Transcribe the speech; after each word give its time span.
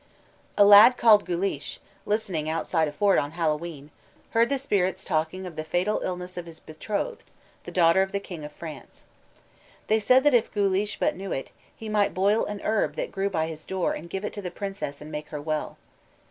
A 0.57 0.65
lad 0.65 0.97
called 0.97 1.27
Guleesh, 1.27 1.77
listening 2.07 2.49
outside 2.49 2.87
a 2.87 2.91
fort 2.91 3.19
on 3.19 3.33
Hallowe'en 3.33 3.91
heard 4.31 4.49
the 4.49 4.57
spirits 4.57 5.03
speaking 5.03 5.45
of 5.45 5.55
the 5.55 5.63
fatal 5.63 6.01
illness 6.03 6.37
of 6.37 6.47
his 6.47 6.59
betrothed, 6.59 7.25
the 7.65 7.71
daughter 7.71 8.01
of 8.01 8.11
the 8.11 8.19
King 8.19 8.43
of 8.43 8.51
France. 8.51 9.05
They 9.85 9.99
said 9.99 10.23
that 10.23 10.33
if 10.33 10.51
Guleesh 10.51 10.97
but 10.97 11.15
knew 11.15 11.31
it, 11.31 11.51
he 11.75 11.87
might 11.87 12.15
boil 12.15 12.45
an 12.45 12.61
herb 12.63 12.95
that 12.95 13.11
grew 13.11 13.29
by 13.29 13.45
his 13.45 13.63
door 13.63 13.93
and 13.93 14.09
give 14.09 14.25
it 14.25 14.33
to 14.33 14.41
the 14.41 14.49
princess 14.49 15.01
and 15.01 15.11
make 15.11 15.27
her 15.27 15.39
well. 15.39 15.77